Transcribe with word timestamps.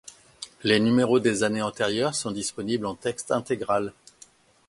Les 0.63 0.79
numéros 0.79 1.19
des 1.19 1.43
années 1.43 1.61
antérieures 1.61 2.15
sont 2.15 2.31
disponibles 2.31 2.87
en 2.87 2.95
texte 2.95 3.31
intégral. 3.31 3.93